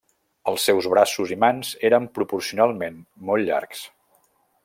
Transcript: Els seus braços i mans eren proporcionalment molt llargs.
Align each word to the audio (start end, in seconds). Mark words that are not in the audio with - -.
Els 0.51 0.63
seus 0.69 0.87
braços 0.93 1.33
i 1.35 1.37
mans 1.43 1.73
eren 1.89 2.09
proporcionalment 2.17 2.99
molt 3.31 3.49
llargs. 3.51 3.85